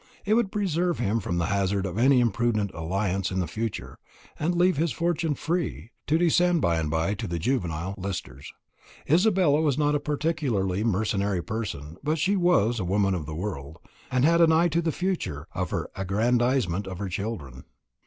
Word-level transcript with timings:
It 0.25 0.33
would 0.33 0.51
preserve 0.51 0.97
him 0.97 1.19
from 1.19 1.37
the 1.37 1.45
hazard 1.45 1.85
of 1.85 1.95
any 1.99 2.21
imprudent 2.21 2.71
alliance 2.73 3.29
in 3.29 3.37
the 3.39 3.45
future, 3.45 3.99
and 4.39 4.55
leave 4.55 4.77
his 4.77 4.91
fortune 4.91 5.35
free, 5.35 5.91
to 6.07 6.17
descend 6.17 6.59
by 6.59 6.79
and 6.79 6.89
by 6.89 7.13
to 7.13 7.27
the 7.27 7.37
juvenile 7.37 7.93
Listers. 7.99 8.51
Isabella 9.07 9.61
was 9.61 9.77
not 9.77 9.93
a 9.93 9.99
particularly 9.99 10.83
mercenary 10.83 11.43
person, 11.43 11.97
but 12.01 12.17
she 12.17 12.35
was 12.35 12.79
a 12.79 12.83
woman 12.83 13.13
of 13.13 13.27
the 13.27 13.35
world, 13.35 13.77
and 14.11 14.25
had 14.25 14.41
an 14.41 14.51
eye 14.51 14.69
to 14.69 14.81
the 14.81 14.91
future 14.91 15.45
aggrandisement 15.53 16.87
of 16.87 16.97
her 16.97 17.07
children. 17.07 17.65